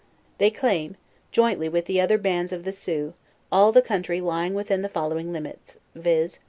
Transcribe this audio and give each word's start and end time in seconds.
They 0.39 0.49
claim, 0.49 0.97
jointly 1.31 1.69
with 1.69 1.85
the 1.85 2.01
other 2.01 2.17
band 2.17 2.51
of 2.51 2.63
the 2.63 2.71
Sioux, 2.71 3.13
all 3.51 3.71
the 3.71 3.83
coun 3.83 4.01
try 4.01 4.17
lying 4.19 4.55
within 4.55 4.81
the 4.81 4.89
following 4.89 5.31
limits, 5.31 5.77
viz. 5.93 6.39